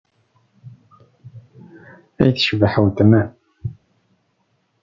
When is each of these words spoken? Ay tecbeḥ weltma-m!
Ay 2.21 2.31
tecbeḥ 2.35 2.73
weltma-m! 2.81 3.29